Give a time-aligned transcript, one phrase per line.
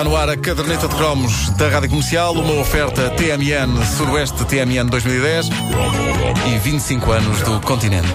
[0.00, 4.88] Está no ar a caderneta de cromos da Rádio Comercial, uma oferta TMN Sudoeste TMN
[4.88, 5.50] 2010
[6.46, 8.08] e 25 anos do continente.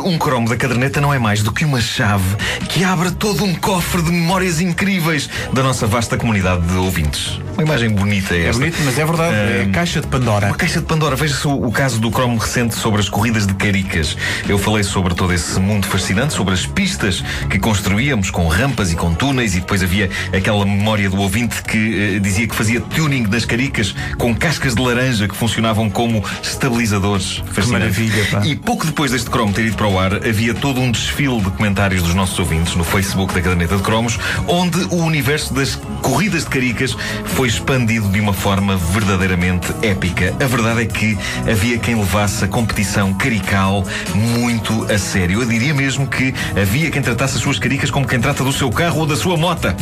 [0.00, 2.36] Um cromo da caderneta não é mais do que uma chave
[2.68, 7.38] que abre todo um cofre de memórias incríveis da nossa vasta comunidade de ouvintes.
[7.54, 8.60] Uma imagem bonita é É esta.
[8.60, 9.34] bonito, mas é verdade.
[9.34, 10.46] É a caixa de Pandora.
[10.46, 11.16] Uma caixa de Pandora.
[11.16, 14.16] Veja-se o, o caso do cromo recente sobre as corridas de caricas.
[14.48, 18.96] Eu falei sobre todo esse mundo fascinante, sobre as pistas que construíamos com rampas e
[18.96, 23.26] com túneis, e depois havia aquela memória do ouvinte que eh, dizia que fazia tuning
[23.26, 27.42] nas caricas com cascas de laranja que funcionavam como estabilizadores.
[27.52, 27.70] Fascinante.
[27.72, 28.46] maravilha, pá.
[28.46, 32.02] E pouco depois deste cromo ter ido para ar, havia todo um desfile de comentários
[32.02, 34.18] dos nossos ouvintes no Facebook da Caderneta de Cromos,
[34.48, 40.34] onde o universo das corridas de caricas foi expandido de uma forma verdadeiramente épica.
[40.42, 41.16] A verdade é que
[41.48, 45.42] havia quem levasse a competição carical muito a sério.
[45.42, 48.70] Eu diria mesmo que havia quem tratasse as suas caricas como quem trata do seu
[48.70, 49.76] carro ou da sua mota.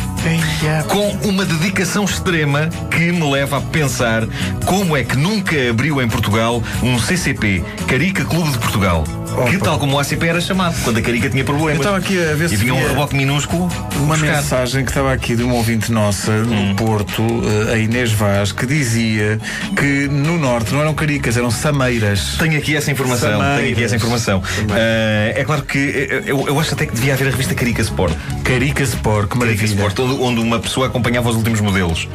[0.89, 4.27] Com uma dedicação extrema que me leva a pensar
[4.67, 9.05] como é que nunca abriu em Portugal um CCP, Carica Clube de Portugal.
[9.51, 11.75] Que tal como o ACP era chamado, quando a Carica tinha problemas.
[11.75, 13.69] Eu estava aqui a ver e se vinha um reboque minúsculo.
[13.97, 14.37] Uma buscar.
[14.37, 16.75] mensagem que estava aqui de uma ouvinte nossa no Hum.
[16.77, 17.23] Porto,
[17.69, 19.39] eh, a Inês Vaz, que dizia
[19.77, 22.37] que no Norte não eram caricas, eram sameiras.
[22.39, 23.31] Tenho aqui essa informação.
[23.31, 23.61] Sameiras.
[23.61, 24.43] Tenho aqui essa informação.
[24.71, 27.81] Ah, é claro que eh, eu, eu acho até que devia haver a revista Carica
[27.81, 28.15] Sport.
[28.45, 29.87] Carica Sport, que Carica maravilha.
[29.87, 32.09] Sport, onde, onde uma pessoa acompanhava os últimos modelos.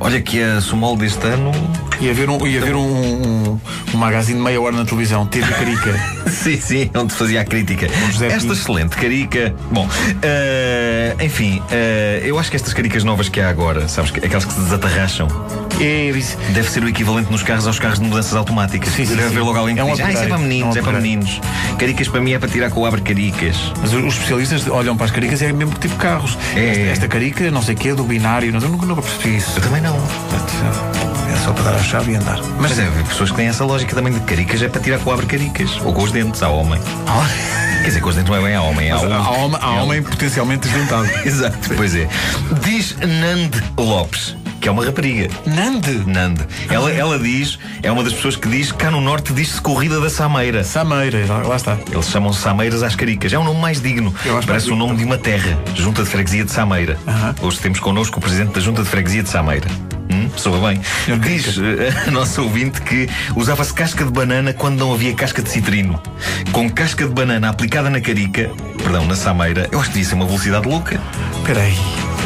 [0.00, 1.52] Olha que a Sumol deste ano.
[2.00, 3.60] Ia haver, um, ia haver um, um,
[3.92, 5.94] um magazine de meia hora na televisão, TV Carica.
[6.30, 7.86] sim, sim, onde fazia a crítica.
[7.86, 9.54] Esta excelente carica.
[9.70, 14.24] Bom, ah, enfim, ah, eu acho que estas caricas novas que há agora, sabes, que-
[14.24, 15.28] aquelas que se desatarracham,
[15.80, 16.10] É,
[16.52, 18.88] deve ser o equivalente nos carros aos carros de mudanças automáticas.
[18.92, 19.34] Sim, sim, Deve sim.
[19.36, 20.84] haver logo alguém que É um diz: Ah, isso é para meninos, É é, um
[20.84, 21.02] para upgrade.
[21.02, 21.40] meninos.
[21.78, 23.56] Caricas para mim é para tirar com o abre caricas.
[23.80, 26.36] Mas os especialistas olham para as caricas e é mesmo tipo carros.
[26.56, 26.68] É.
[26.70, 29.52] Esta, esta carica, não sei o quê, do binário, não, eu nunca, nunca percebi isso.
[29.56, 29.96] Eu também não.
[31.48, 32.38] É só para dar a chave e andar.
[32.60, 35.08] Mas deve haver pessoas que têm essa lógica também de caricas é para tirar com
[35.08, 35.80] o abre caricas.
[35.82, 36.78] Ou com os dentes, ao homem.
[37.80, 40.02] Quer dizer, com os dentes não é bem ao homem, é Há homem, há homem
[40.02, 41.08] potencialmente desdentado.
[41.24, 42.06] Exato, pois é.
[42.62, 45.30] Diz Nande Lopes, que é uma rapariga.
[45.46, 45.92] Nande!
[46.06, 46.46] Nande.
[46.68, 50.10] Ela, ela diz, é uma das pessoas que diz cá no Norte diz-se Corrida da
[50.10, 50.62] Sameira.
[50.64, 51.78] Sameira, lá, está.
[51.90, 53.32] Eles chamam Sameiras às Caricas.
[53.32, 54.14] É um nome mais digno.
[54.46, 55.58] Parece o nome de uma terra.
[55.74, 56.98] Junta de Freguesia de Sameira.
[57.06, 57.34] Aham.
[57.40, 59.97] Hoje temos connosco o presidente da Junta de Freguesia de Sameira.
[60.28, 60.80] Hum, soa bem.
[61.20, 65.50] Diz eh, a nossa ouvinte que usava-se casca de banana quando não havia casca de
[65.50, 66.00] citrino.
[66.52, 70.14] Com casca de banana aplicada na carica, perdão, na sameira, eu acho que devia ser
[70.14, 71.00] uma velocidade louca.
[71.36, 71.78] Espera aí.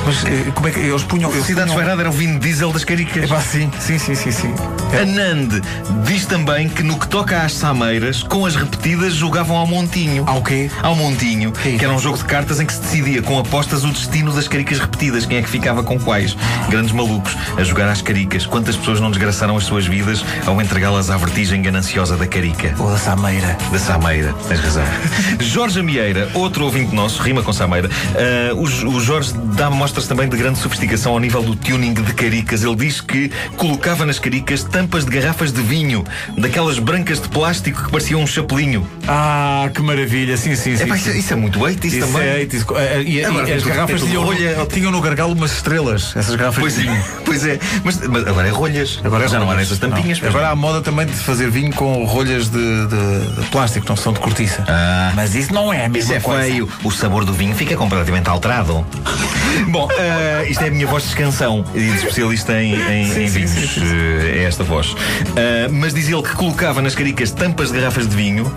[0.05, 1.31] Mas eh, como é que eles punham.
[1.31, 2.01] A velocidade punham...
[2.01, 3.25] era o vinho diesel das caricas.
[3.25, 4.55] Epá, sim, sim, sim, sim, sim.
[5.01, 5.61] A Nande
[6.05, 10.25] diz também que no que toca às sameiras, com as repetidas jogavam ao montinho.
[10.27, 10.71] Ao quê?
[10.83, 11.79] Ao montinho, Que isso?
[11.79, 14.47] que era um jogo de cartas em que se decidia com apostas o destino das
[14.47, 16.37] caricas repetidas, quem é que ficava com quais.
[16.69, 18.45] Grandes malucos a jogar às caricas.
[18.45, 22.75] Quantas pessoas não desgraçaram as suas vidas ao entregá-las à vertigem gananciosa da carica?
[22.79, 23.57] Ou da Sameira.
[23.73, 24.85] Da Sameira, tens razão.
[25.41, 27.89] Jorge Amieira, outro ouvinte nosso, rima com Sameira.
[28.15, 32.13] Ah, o, o Jorge dá mostras também de grande sofisticação ao nível do tuning de
[32.13, 32.63] caricas.
[32.63, 36.05] Ele diz que colocava nas caricas tampas de garrafas de vinho,
[36.37, 38.85] daquelas brancas de plástico que pareciam um chapelinho.
[39.07, 40.83] Ah, que maravilha, sim, sim, sim.
[40.85, 41.19] Epá, isso, sim.
[41.19, 42.29] isso é muito eito, isso, Isso também.
[42.29, 44.67] é, isso, eh, e, e Agora, as tem tudo- garrafas tudo tinham, rolha.
[44.73, 46.93] tinham no gargalo umas estrelas, essas garrafas Pois de vinho.
[46.95, 47.59] é, pois é.
[47.85, 49.01] Mas, mas agora é rolhas.
[49.05, 49.71] Agora é Já não há rolhas.
[49.71, 50.19] nessas tampinhas.
[50.25, 50.53] Agora não.
[50.53, 54.19] há moda também de fazer vinho com rolhas de, de- de plástico, não são de
[54.19, 54.65] cortiça.
[54.69, 55.13] Ah.
[55.15, 56.43] Mas isso não é a mesma Isso é coisa.
[56.43, 56.69] feio.
[56.83, 58.85] O sabor do vinho fica completamente alterado.
[59.71, 63.23] Bom, eh, isto é a minha voz de canção e de especialista em, em, Sim,
[63.25, 63.51] em vinhos.
[63.51, 63.81] sim, sim, sim.
[63.85, 64.97] Eh, é esta voz.
[65.37, 68.51] Eh, mas diz ele que colocava nas caricas tampas de garrafas de vinho,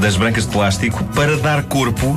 [0.00, 2.14] das brancas de plástico, para dar corpo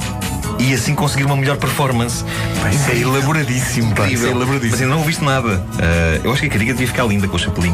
[0.59, 2.23] e assim conseguir uma melhor performance.
[2.61, 4.31] Pá, isso é elaboradíssimo, pá, isso é Incrível.
[4.31, 4.71] elaboradíssimo.
[4.71, 5.65] Mas ainda não ouviste nada.
[5.79, 7.73] Eh, eu acho que a carica devia ficar linda com o chapelim.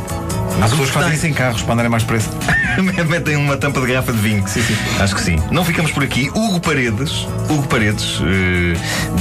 [0.60, 2.30] Há pessoas que fazem isso em carros para andarem mais preço.
[3.08, 4.48] Metem uma tampa de garrafa de vinho.
[4.48, 4.76] Sim, sim.
[5.00, 5.38] Acho que sim.
[5.52, 6.30] Não ficamos por aqui.
[6.30, 8.78] Hugo Paredes, Hugo Paredes eh,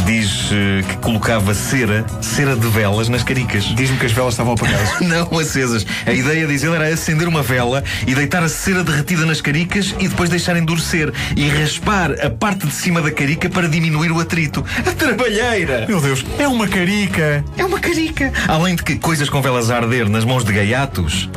[0.06, 3.64] diz eh, que colocava cera, cera de velas nas caricas.
[3.74, 4.88] Diz-me que as velas estavam apagadas.
[5.00, 5.86] Não acesas.
[6.06, 9.94] A ideia, diz ele, era acender uma vela e deitar a cera derretida nas caricas
[9.98, 14.20] e depois deixar endurecer e raspar a parte de cima da carica para diminuir o
[14.20, 14.64] atrito.
[14.78, 15.86] A trabalheira!
[15.88, 17.44] Meu Deus, é uma carica.
[17.56, 18.32] É uma carica.
[18.46, 21.29] Além de que coisas com velas a arder nas mãos de gaiatos.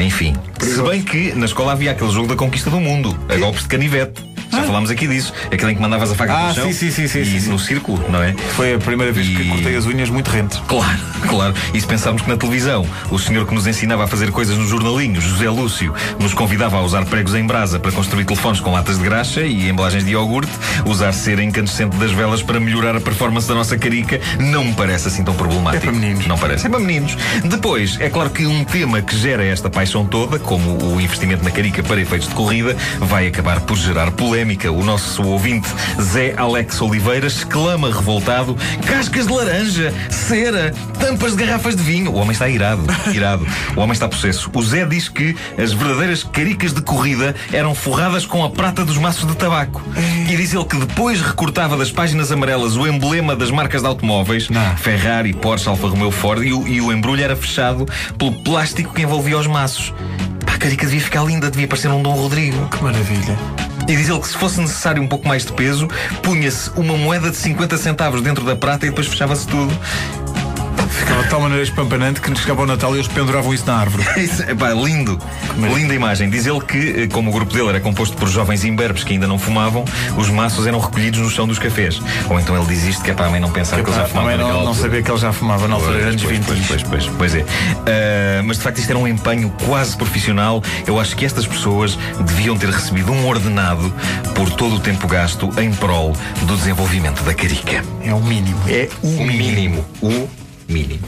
[0.00, 0.34] Enfim.
[0.60, 3.68] Se bem que na escola havia aquele jogo da conquista do mundo, a golpes de
[3.68, 4.35] canivete.
[4.66, 5.32] Falámos aqui disso.
[5.52, 6.72] Aquele em que mandavas a faca Ah, no chão.
[6.72, 8.32] sim, sim, sim, E no círculo, não é?
[8.54, 10.60] Foi a primeira vez que E- cortei as unhas muito rentes.
[10.66, 10.98] Claro,
[11.28, 11.54] claro.
[11.72, 14.68] E se pensarmos que na televisão o senhor que nos ensinava a fazer coisas nos
[14.68, 18.98] jornalinhos, José Lúcio, nos convidava a usar pregos em brasa para construir telefones com latas
[18.98, 20.50] de graxa e embalagens de iogurte,
[20.84, 25.08] usar cera incandescente das velas para melhorar a performance da nossa carica, não me parece
[25.08, 25.84] assim tão problemático.
[25.84, 26.26] É para meninos.
[26.26, 26.66] Não parece.
[26.66, 27.16] É para meninos.
[27.44, 31.50] Depois, é claro que um tema que gera esta paixão toda, como o investimento na
[31.50, 34.55] carica para efeitos de corrida, vai acabar por gerar polémica.
[34.64, 35.68] O nosso ouvinte
[36.00, 38.56] Zé Alex Oliveira exclama revoltado:
[38.86, 42.10] cascas de laranja, cera, tampas de garrafas de vinho.
[42.10, 42.82] O homem está irado,
[43.12, 43.46] irado.
[43.76, 44.50] O homem está possesso.
[44.54, 48.96] O Zé diz que as verdadeiras caricas de corrida eram forradas com a prata dos
[48.96, 49.82] maços de tabaco.
[50.28, 54.48] E diz ele que depois recortava das páginas amarelas o emblema das marcas de automóveis,
[54.48, 54.76] Não.
[54.76, 57.86] Ferrari, Porsche, Alfa Romeo, Ford, e o, e o embrulho era fechado
[58.18, 59.92] pelo plástico que envolvia os maços.
[60.44, 62.68] Pá, a carica devia ficar linda, devia parecer um Dom Rodrigo.
[62.68, 63.36] Que maravilha.
[63.88, 65.88] E diz ele que se fosse necessário um pouco mais de peso,
[66.22, 69.72] punha-se uma moeda de 50 centavos dentro da prata e depois fechava-se tudo.
[70.88, 73.76] Ficava de tal maneira espampanante que nos chegava ao Natal e eles penduravam isso na
[73.76, 74.04] árvore.
[74.22, 75.18] Isso, epá, lindo.
[75.56, 76.28] Linda imagem.
[76.30, 79.26] Diz ele que, eh, como o grupo dele era composto por jovens imberbes que ainda
[79.26, 79.84] não fumavam,
[80.16, 82.00] os maços eram recolhidos no chão dos cafés.
[82.28, 84.06] Ou então ele diz isto que é para a mãe não pensar que ele já
[84.06, 86.46] fumava também naquela não, não sabia que ele já fumava na altura, anos Pois, 20.
[86.46, 87.44] pois, pois, pois, pois é.
[87.86, 90.62] Ah, mas de facto isto era um empenho quase profissional.
[90.86, 93.92] Eu acho que estas pessoas deviam ter recebido um ordenado
[94.34, 96.12] por todo o tempo gasto em prol
[96.42, 97.82] do desenvolvimento da carica.
[98.02, 98.60] É o mínimo.
[98.68, 99.84] É o O mínimo.
[100.02, 100.28] O
[100.68, 101.06] mínimo.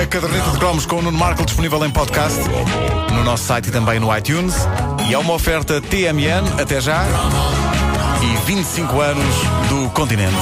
[0.00, 2.40] A caderneta de cromos com o Nuno Marco disponível em podcast
[3.12, 4.54] no nosso site e também no iTunes.
[5.08, 7.04] E é uma oferta TMN, até já.
[8.22, 9.34] E 25 anos
[9.68, 10.36] do continente.